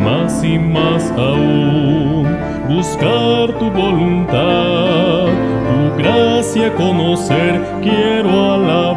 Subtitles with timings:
[0.02, 2.26] más y más aún
[2.68, 5.26] buscar tu voluntad,
[5.68, 8.93] tu gracia conocer, quiero alabarte.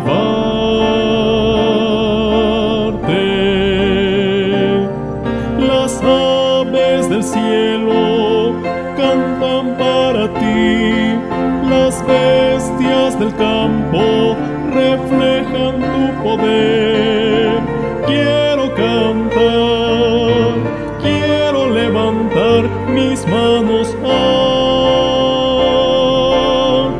[16.23, 17.61] Poder.
[18.05, 20.53] Quiero cantar,
[21.01, 24.17] quiero levantar mis manos a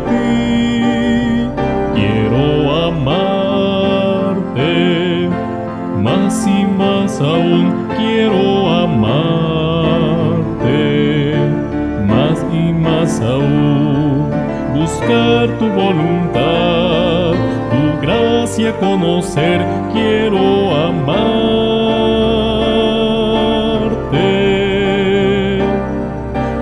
[0.09, 1.49] ti.
[1.95, 2.43] Quiero
[2.89, 4.71] amarte,
[6.01, 10.27] más y más aún quiero amarte,
[12.07, 14.29] más y más aún
[14.73, 16.16] buscar tu voluntad,
[18.79, 19.59] conocer,
[19.93, 21.17] quiero amarte.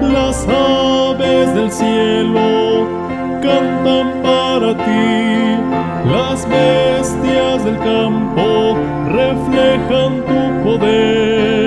[0.02, 2.88] Las aves del cielo
[3.42, 5.58] cantan para ti,
[6.12, 8.78] las bestias del campo
[9.12, 11.65] reflejan tu poder.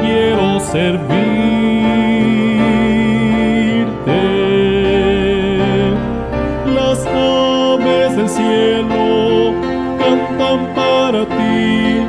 [0.00, 1.02] Quiero servirte.
[6.74, 9.54] Las aves del cielo
[9.98, 12.06] cantan para ti,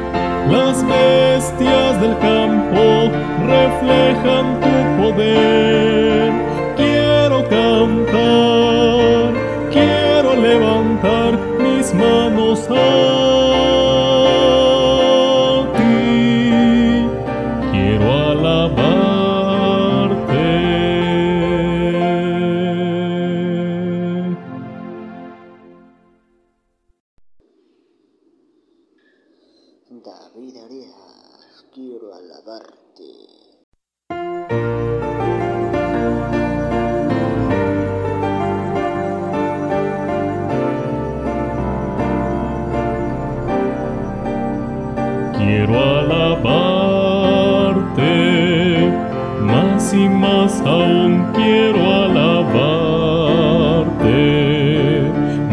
[0.51, 3.11] las bestias del campo
[3.47, 6.12] reflejan tu poder.
[50.43, 52.43] Más aún quiero alabarte,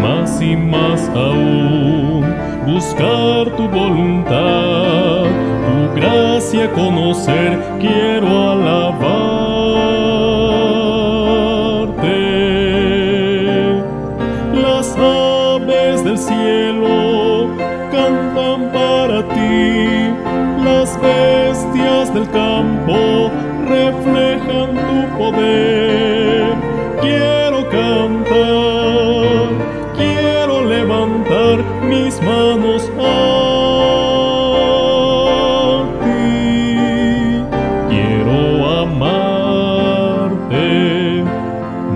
[0.02, 2.24] más y más aún
[2.66, 5.26] buscar tu voluntad,
[5.66, 9.10] tu gracia conocer, quiero alabarte.
[14.64, 17.46] Las aves del cielo
[17.92, 20.10] cantan para ti,
[20.64, 22.49] las bestias del campo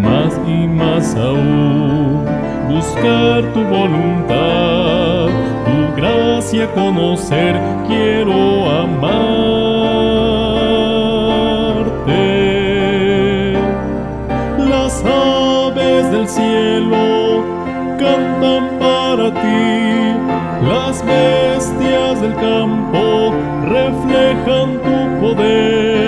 [0.00, 2.24] más y más aún
[2.70, 5.26] buscar tu voluntad,
[5.66, 9.10] tu gracia conocer, quiero amarte.
[14.72, 17.44] Las aves del cielo
[17.98, 20.14] cantan para ti,
[20.72, 22.89] las bestias del campo
[23.90, 25.99] reflejan tu poder.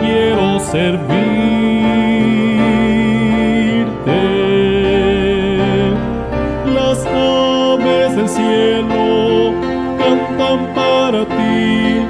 [0.00, 1.10] Quiero servirte.
[6.74, 9.54] Las aves del cielo
[9.98, 12.06] cantan para ti,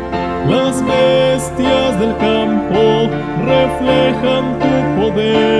[0.49, 3.11] las bestias del campo
[3.47, 5.60] reflejan tu poder.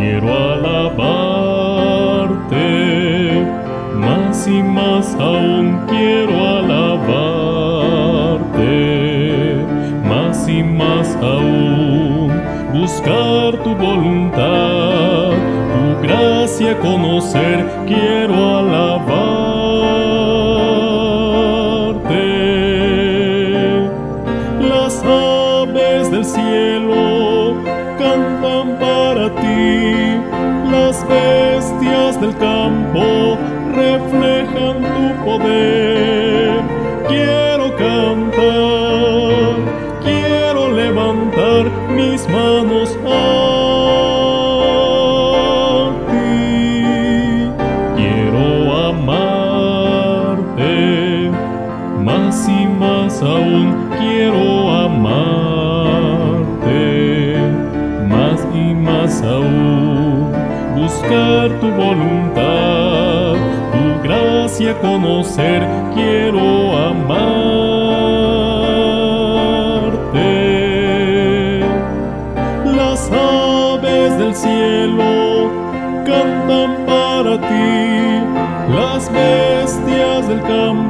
[0.00, 1.04] Quiero alabarte,
[3.94, 6.96] más y más aún quiero alabarte,
[10.08, 12.32] más y más aún
[12.72, 15.32] buscar tu voluntad,
[15.74, 19.29] tu gracia conocer, quiero alabarte.
[32.20, 32.59] Del campo
[60.80, 63.34] buscar tu voluntad,
[63.72, 65.60] tu gracia conocer,
[65.94, 67.10] quiero amarte.
[72.78, 75.50] Las aves del cielo
[76.06, 78.22] cantan para ti,
[78.74, 80.89] las bestias del campo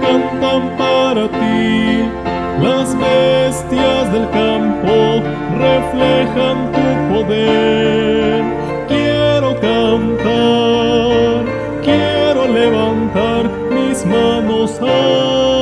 [0.00, 2.04] cantan para ti,
[2.62, 5.22] las bestias del campo
[5.58, 8.44] reflejan tu poder.
[8.88, 11.44] Quiero cantar,
[11.82, 15.55] quiero levantar mis manos a